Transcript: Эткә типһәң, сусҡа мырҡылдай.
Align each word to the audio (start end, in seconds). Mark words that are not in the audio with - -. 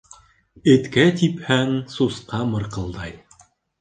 Эткә 0.75 1.03
типһәң, 1.19 1.75
сусҡа 1.97 2.43
мырҡылдай. 2.55 3.15